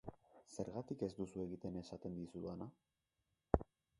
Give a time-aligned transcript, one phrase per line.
[0.53, 2.71] Zergatik ez duzu egiten esaten dizudana?